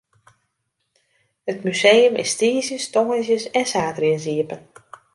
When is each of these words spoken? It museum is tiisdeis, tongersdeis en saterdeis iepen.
It 1.51 1.59
museum 1.67 2.13
is 2.23 2.31
tiisdeis, 2.39 2.83
tongersdeis 2.93 3.45
en 3.59 3.65
saterdeis 3.73 4.25
iepen. 4.37 4.61